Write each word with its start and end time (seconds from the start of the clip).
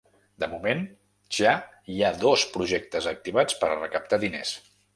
De 0.43 0.47
moment, 0.53 0.79
ja 1.41 1.51
hi 1.95 1.99
ha 2.07 2.11
dos 2.25 2.47
projectes 2.55 3.11
activats 3.15 3.61
per 3.61 3.71
a 3.75 3.79
recaptar 3.79 4.21
diners. 4.29 4.59